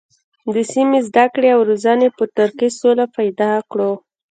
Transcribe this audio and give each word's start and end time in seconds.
د 0.53 0.57
سمې 0.71 0.99
زده 1.07 1.25
کړې 1.33 1.49
او 1.55 1.61
روزنې 1.69 2.07
په 2.17 2.23
تر 2.37 2.49
کې 2.57 2.67
سوله 2.79 3.05
پیدا 3.17 3.51
کړو. 3.71 3.91